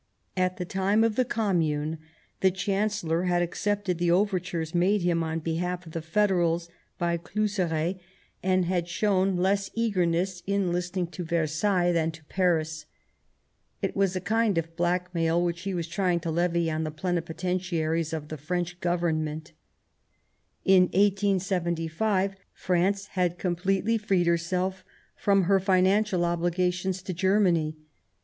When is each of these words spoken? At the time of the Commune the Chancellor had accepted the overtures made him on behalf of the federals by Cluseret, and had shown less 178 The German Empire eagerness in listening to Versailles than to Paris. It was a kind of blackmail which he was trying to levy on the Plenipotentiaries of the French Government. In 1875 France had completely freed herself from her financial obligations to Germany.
At 0.35 0.57
the 0.57 0.65
time 0.65 1.03
of 1.03 1.15
the 1.15 1.23
Commune 1.23 1.99
the 2.39 2.49
Chancellor 2.49 3.25
had 3.25 3.43
accepted 3.43 3.99
the 3.99 4.09
overtures 4.09 4.73
made 4.73 5.03
him 5.03 5.21
on 5.21 5.37
behalf 5.37 5.85
of 5.85 5.91
the 5.91 6.01
federals 6.01 6.69
by 6.97 7.17
Cluseret, 7.17 7.99
and 8.41 8.65
had 8.65 8.87
shown 8.87 9.37
less 9.37 9.69
178 9.75 9.75
The 9.75 9.77
German 9.77 10.07
Empire 10.07 10.25
eagerness 10.25 10.43
in 10.67 10.73
listening 10.73 11.07
to 11.11 11.23
Versailles 11.23 11.91
than 11.91 12.09
to 12.09 12.23
Paris. 12.23 12.85
It 13.83 13.95
was 13.95 14.15
a 14.15 14.21
kind 14.21 14.57
of 14.57 14.75
blackmail 14.75 15.39
which 15.39 15.61
he 15.61 15.75
was 15.75 15.87
trying 15.87 16.19
to 16.21 16.31
levy 16.31 16.67
on 16.71 16.83
the 16.83 16.89
Plenipotentiaries 16.89 18.11
of 18.11 18.29
the 18.29 18.37
French 18.37 18.79
Government. 18.79 19.51
In 20.65 20.85
1875 20.85 22.37
France 22.53 23.05
had 23.11 23.37
completely 23.37 23.99
freed 23.99 24.25
herself 24.25 24.83
from 25.15 25.43
her 25.43 25.59
financial 25.59 26.25
obligations 26.25 27.03
to 27.03 27.13
Germany. 27.13 27.77